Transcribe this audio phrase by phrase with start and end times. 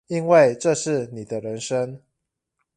[0.07, 2.01] 因為這是你的人生